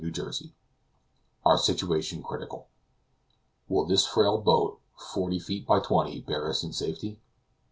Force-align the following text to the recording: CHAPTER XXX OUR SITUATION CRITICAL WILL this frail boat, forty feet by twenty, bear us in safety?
CHAPTER 0.03 0.19
XXX 0.25 0.51
OUR 1.45 1.59
SITUATION 1.59 2.23
CRITICAL 2.23 2.65
WILL 3.69 3.85
this 3.85 4.07
frail 4.07 4.39
boat, 4.41 4.79
forty 4.97 5.37
feet 5.37 5.67
by 5.67 5.79
twenty, 5.79 6.21
bear 6.21 6.49
us 6.49 6.63
in 6.63 6.73
safety? 6.73 7.19